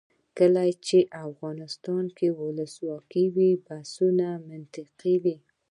[0.37, 5.37] کله چې افغانستان کې ولسواکي وي بحثونه منطقي وي.